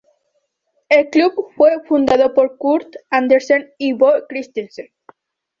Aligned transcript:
El 0.89 1.11
club 1.11 1.35
fue 1.55 1.77
fundado 1.85 2.33
por 2.33 2.57
Kurt 2.57 2.95
Andersen 3.11 3.71
y 3.77 3.93
Bo 3.93 4.13
Kristensen. 4.27 4.87